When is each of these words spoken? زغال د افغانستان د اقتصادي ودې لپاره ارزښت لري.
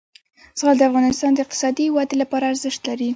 زغال 0.59 0.77
د 0.79 0.83
افغانستان 0.89 1.31
د 1.33 1.39
اقتصادي 1.45 1.85
ودې 1.91 2.15
لپاره 2.21 2.45
ارزښت 2.51 2.81
لري. 2.89 3.09